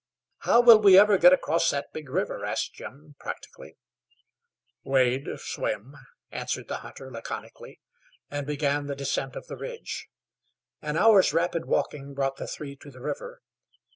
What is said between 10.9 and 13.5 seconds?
hour's rapid walking brought the three to the river.